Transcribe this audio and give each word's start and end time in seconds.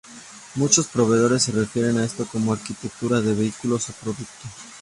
Muchos 0.55 0.87
proveedores 0.87 1.43
se 1.43 1.51
refieren 1.51 1.99
a 1.99 2.03
esto 2.03 2.25
como 2.25 2.53
arquitectura 2.53 3.21
de 3.21 3.35
vehículo 3.35 3.75
o 3.75 3.91
producto. 4.03 4.47